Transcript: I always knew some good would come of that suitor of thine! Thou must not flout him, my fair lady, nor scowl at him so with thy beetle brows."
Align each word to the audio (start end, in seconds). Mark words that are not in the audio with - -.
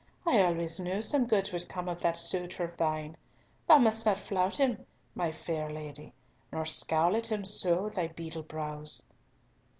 I 0.25 0.41
always 0.41 0.79
knew 0.79 1.03
some 1.03 1.27
good 1.27 1.51
would 1.53 1.69
come 1.69 1.87
of 1.87 2.01
that 2.01 2.17
suitor 2.17 2.63
of 2.63 2.75
thine! 2.75 3.15
Thou 3.67 3.77
must 3.77 4.03
not 4.03 4.17
flout 4.17 4.55
him, 4.55 4.83
my 5.13 5.31
fair 5.31 5.69
lady, 5.69 6.11
nor 6.51 6.65
scowl 6.65 7.15
at 7.15 7.31
him 7.31 7.45
so 7.45 7.83
with 7.83 7.93
thy 7.93 8.07
beetle 8.07 8.41
brows." 8.41 9.03